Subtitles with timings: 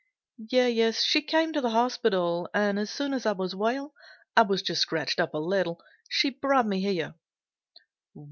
[0.49, 3.93] "Yes, she came to the hospital and as soon as I was well
[4.35, 7.13] I was just scratched up a little she brought me here."